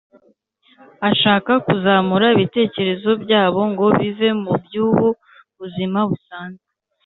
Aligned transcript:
ashaka 1.09 1.51
kuzamura 1.65 2.25
ibitekerezo 2.35 3.09
byabo 3.23 3.61
ngo 3.71 3.85
bive 3.99 4.29
mu 4.41 4.51
by’ubu 4.63 5.07
buzima 5.59 5.99
busanzwe, 6.09 6.67